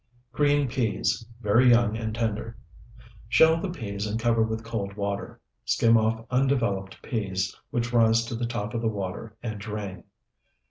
[0.33, 2.57] GREEN PEAS (VERY YOUNG AND TENDER)
[3.29, 8.33] Shell the peas and cover with cold water; skim off undeveloped peas which rise to
[8.33, 10.05] the top of the water and drain.